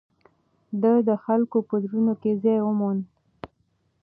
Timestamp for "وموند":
2.63-3.01